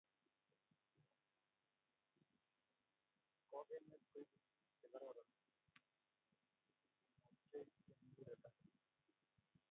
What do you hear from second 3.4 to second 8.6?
Kokenyet koibu tuguk che kororon kimwochkei eng muguleldo